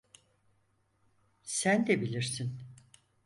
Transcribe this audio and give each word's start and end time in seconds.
Sen 1.43 1.87
de 1.87 2.01
bilirsin. 2.01 2.55